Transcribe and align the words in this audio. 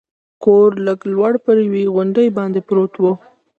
کور 0.43 0.69
لږ 0.85 0.99
لوړ 1.11 1.33
پر 1.45 1.55
یوې 1.67 1.83
غونډۍ 1.95 2.27
باندې 2.37 2.59
پروت 2.67 2.93
و. 2.97 3.03